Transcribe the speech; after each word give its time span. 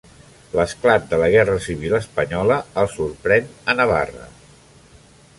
L'esclat 0.59 1.03
de 1.09 1.17
la 1.23 1.27
guerra 1.33 1.57
civil 1.65 1.93
espanyola 1.97 2.57
el 2.83 2.89
sorprèn 2.93 3.51
a 3.73 3.77
Navarra. 3.81 4.25